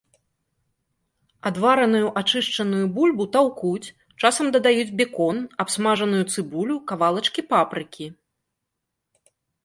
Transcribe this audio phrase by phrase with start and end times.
[1.49, 8.05] Адвараную ачышчаную бульбу таўкуць, часам дадаюць бекон, абсмажаную цыбулю, кавалачкі папрыкі.